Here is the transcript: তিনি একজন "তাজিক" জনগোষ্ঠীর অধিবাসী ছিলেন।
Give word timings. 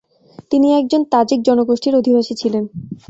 তিনি 0.51 0.67
একজন 0.73 1.01
"তাজিক" 1.11 1.39
জনগোষ্ঠীর 1.43 1.93
অধিবাসী 1.95 2.33
ছিলেন। 2.35 2.63